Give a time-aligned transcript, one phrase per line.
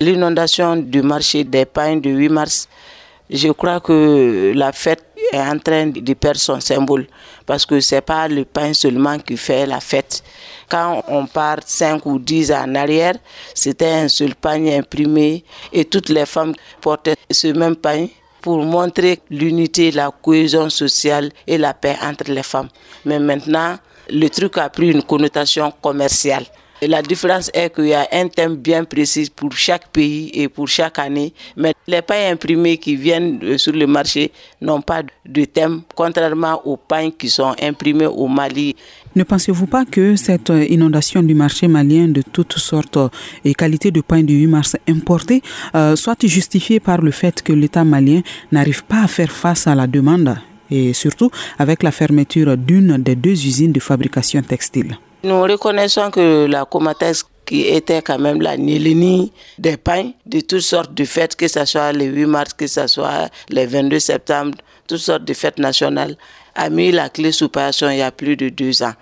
[0.00, 2.68] l'inondation du marché des pains du 8 mars,
[3.28, 7.06] je crois que la fête est en train de perdre son symbole
[7.46, 10.22] parce que c'est pas le pain seulement qui fait la fête.
[10.68, 13.14] Quand on part 5 ou 10 ans en arrière,
[13.54, 18.06] c'était un seul pain imprimé et toutes les femmes portaient ce même pain
[18.40, 22.68] pour montrer l'unité, la cohésion sociale et la paix entre les femmes.
[23.04, 23.76] Mais maintenant,
[24.08, 26.46] le truc a pris une connotation commerciale.
[26.82, 30.66] La différence est qu'il y a un thème bien précis pour chaque pays et pour
[30.66, 31.34] chaque année.
[31.56, 36.78] Mais les pains imprimés qui viennent sur le marché n'ont pas de thème, contrairement aux
[36.78, 38.74] pains qui sont imprimés au Mali.
[39.14, 42.98] Ne pensez-vous pas que cette inondation du marché malien de toutes sortes
[43.44, 45.42] et qualités de pain du 8 mars importé
[45.74, 49.74] euh, soit justifiée par le fait que l'État malien n'arrive pas à faire face à
[49.74, 50.36] la demande
[50.70, 54.96] et surtout avec la fermeture d'une des deux usines de fabrication textile?
[55.22, 60.60] Nous reconnaissons que la Comatex qui était quand même la Nélini des pains, de toutes
[60.60, 64.56] sortes de fêtes, que ce soit le 8 mars, que ce soit le 22 septembre,
[64.86, 66.16] toutes sortes de fêtes nationales,
[66.54, 68.92] a mis la clé sous passion il y a plus de deux ans.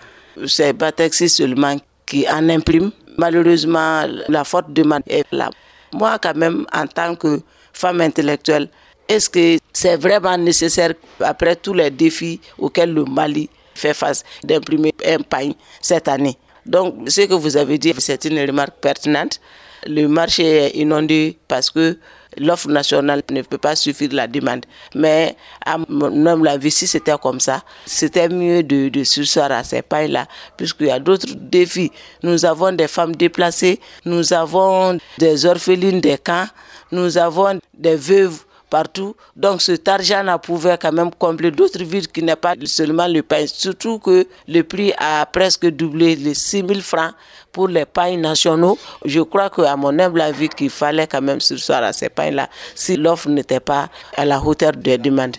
[0.47, 2.91] C'est Batexi seulement qui en imprime.
[3.19, 5.51] Malheureusement, la forte demande est là.
[5.93, 8.69] Moi, quand même, en tant que femme intellectuelle,
[9.09, 14.95] est-ce que c'est vraiment nécessaire, après tous les défis auxquels le Mali fait face d'imprimer
[15.07, 16.37] un pain cette année.
[16.67, 19.41] Donc, ce que vous avez dit, c'est une remarque pertinente.
[19.87, 21.99] Le marché est inondé parce que
[22.37, 24.67] l'offre nationale ne peut pas suffire la demande.
[24.95, 29.83] Mais à mon avis, si c'était comme ça, c'était mieux de, de sursoir à ces
[29.83, 31.91] pains-là, puisqu'il y a d'autres défis.
[32.23, 36.49] Nous avons des femmes déplacées, nous avons des orphelines des camps,
[36.93, 39.15] nous avons des veuves partout.
[39.37, 43.45] Donc cet argent pouvait quand même combler d'autres villes qui n'est pas seulement le pain.
[43.47, 47.13] Surtout que le prix a presque doublé les 6 000 francs
[47.53, 48.79] pour les pains nationaux.
[49.05, 52.97] Je crois qu'à mon humble avis qu'il fallait quand même sursoir à ces pains-là si
[52.97, 55.37] l'offre n'était pas à la hauteur des demandes.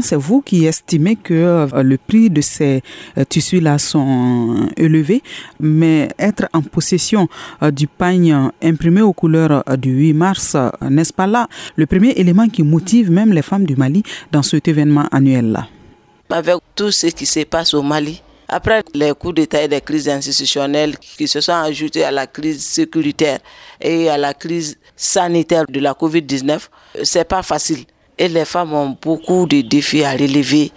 [0.00, 2.82] C'est vous qui estimez que euh, le prix de ces
[3.18, 5.22] euh, tissus-là sont élevés,
[5.60, 7.28] mais être en possession
[7.62, 12.48] euh, du pain imprimé aux couleurs du 8 mars, n'est-ce pas là le premier élément
[12.48, 15.66] qui motive même les femmes du Mali dans cet événement annuel-là
[16.30, 20.08] Avec tout ce qui se passe au Mali, après les coups d'État et les crises
[20.08, 23.38] institutionnelles qui se sont ajoutées à la crise sécuritaire
[23.80, 26.60] et à la crise sanitaire de la COVID-19,
[27.02, 27.84] c'est pas facile.
[28.18, 30.72] Et les femmes ont beaucoup de défis à relever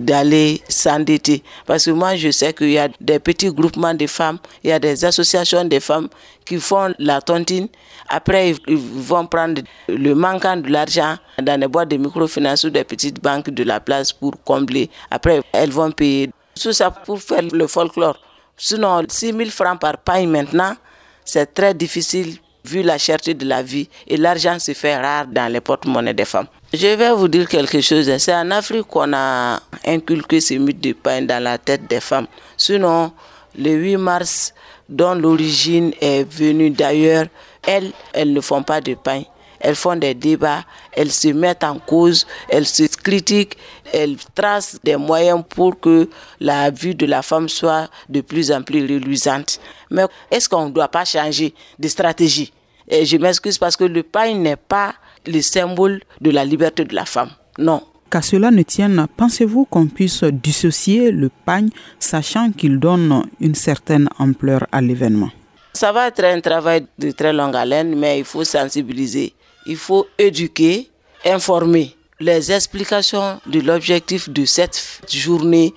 [0.00, 1.42] d'aller s'endetter.
[1.66, 4.72] Parce que moi, je sais qu'il y a des petits groupements de femmes, il y
[4.72, 6.08] a des associations de femmes
[6.44, 7.68] qui font la tontine.
[8.08, 12.84] Après, ils vont prendre le manquant de l'argent dans les boîtes de microfinance ou des
[12.84, 14.90] petites banques de la place pour combler.
[15.10, 16.30] Après, elles vont payer.
[16.60, 18.18] Tout ça pour faire le folklore.
[18.56, 20.76] Sinon, 6 000 francs par pain maintenant,
[21.24, 25.52] c'est très difficile vu la cherté de la vie et l'argent se fait rare dans
[25.52, 26.46] les porte-monnaies des femmes.
[26.72, 28.10] Je vais vous dire quelque chose.
[28.18, 32.26] C'est en Afrique qu'on a inculqué ce mythe de pain dans la tête des femmes.
[32.56, 33.12] Sinon,
[33.56, 34.54] le 8 mars,
[34.88, 37.26] dont l'origine est venue d'ailleurs,
[37.66, 39.22] elles, elles ne font pas de pain.
[39.60, 43.56] Elles font des débats, elles se mettent en cause, elles se critiquent,
[43.92, 46.08] elles tracent des moyens pour que
[46.40, 49.60] la vie de la femme soit de plus en plus reluisante.
[49.90, 52.52] Mais est-ce qu'on ne doit pas changer de stratégie?
[52.88, 54.94] Et je m'excuse parce que le pain n'est pas
[55.26, 57.30] le symbole de la liberté de la femme.
[57.58, 57.82] Non.
[58.10, 61.66] Qu'à cela ne tienne, pensez-vous qu'on puisse dissocier le pain,
[61.98, 65.30] sachant qu'il donne une certaine ampleur à l'événement?
[65.72, 69.34] Ça va être un travail de très longue haleine, mais il faut sensibiliser
[69.66, 70.90] il faut éduquer,
[71.24, 75.74] informer les explications de l'objectif de cette journée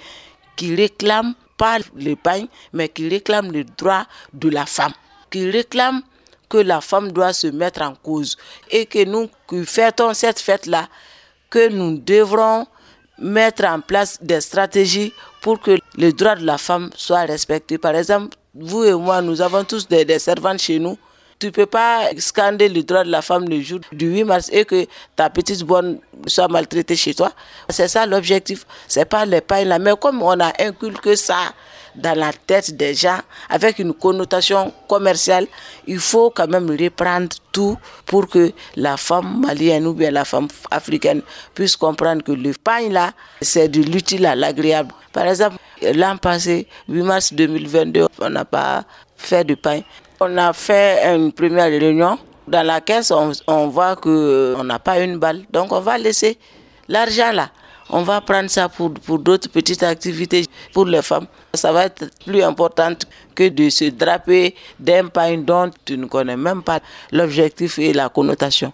[0.55, 4.93] qui réclame pas le pain, mais qui réclame le droit de la femme,
[5.31, 6.01] qui réclame
[6.49, 8.37] que la femme doit se mettre en cause
[8.69, 9.29] et que nous
[9.65, 10.87] fêtons cette fête-là,
[11.49, 12.67] que nous devrons
[13.17, 15.11] mettre en place des stratégies
[15.41, 17.77] pour que le droit de la femme soit respecté.
[17.77, 20.97] Par exemple, vous et moi, nous avons tous des servantes chez nous
[21.39, 24.65] tu peux pas scander le droit de la femme le jour du 8 mars et
[24.65, 24.85] que
[25.15, 27.31] ta petite bonne soit maltraitée chez toi.
[27.69, 28.65] C'est ça l'objectif.
[28.87, 29.77] C'est pas les pains là.
[29.77, 31.53] Mais comme on a inculqué ça
[31.95, 33.19] dans la tête des gens
[33.49, 35.47] avec une connotation commerciale,
[35.85, 40.47] il faut quand même reprendre tout pour que la femme malienne ou bien la femme
[40.71, 41.21] africaine
[41.53, 43.11] puisse comprendre que le pain là,
[43.41, 44.93] c'est de l'utile à l'agréable.
[45.13, 48.83] Par exemple, l'an passé, 8 mars 2022, on n'a pas
[49.15, 49.81] fait de pain.
[50.19, 52.17] On a fait une première réunion.
[52.47, 55.43] Dans la caisse, on, voit qu'on n'a pas une balle.
[55.51, 56.39] Donc, on va laisser
[56.87, 57.49] l'argent là.
[57.89, 61.27] on va prendre ça pour, pour d'autres petites activités pour les femmes.
[61.53, 62.93] Ça va être plus important
[63.35, 66.79] que de se draper d'un pain dont tu ne connais même pas
[67.11, 68.73] l'objectif et la connotation.